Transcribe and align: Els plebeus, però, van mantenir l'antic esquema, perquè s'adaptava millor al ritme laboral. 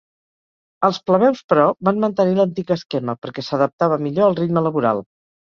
Els 0.87 0.99
plebeus, 1.09 1.43
però, 1.53 1.65
van 1.89 1.99
mantenir 2.05 2.33
l'antic 2.39 2.73
esquema, 2.77 3.17
perquè 3.27 3.45
s'adaptava 3.51 4.01
millor 4.09 4.27
al 4.31 4.41
ritme 4.43 4.67
laboral. 4.71 5.07